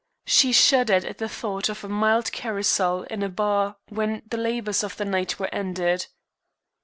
She 0.25 0.51
shuddered 0.51 1.05
at 1.05 1.19
the 1.19 1.29
thought 1.29 1.69
of 1.69 1.83
a 1.83 1.87
mild 1.87 2.31
carousal 2.31 3.03
in 3.03 3.21
a 3.21 3.29
bar 3.29 3.75
when 3.89 4.23
the 4.27 4.37
labors 4.37 4.83
of 4.83 4.97
the 4.97 5.05
night 5.05 5.37
were 5.37 5.53
ended. 5.53 6.07